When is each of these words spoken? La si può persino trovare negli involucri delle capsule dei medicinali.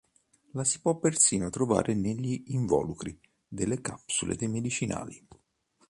La 0.53 0.63
si 0.63 0.79
può 0.79 0.97
persino 0.97 1.51
trovare 1.51 1.93
negli 1.93 2.45
involucri 2.47 3.15
delle 3.47 3.81
capsule 3.81 4.35
dei 4.35 4.47
medicinali. 4.47 5.23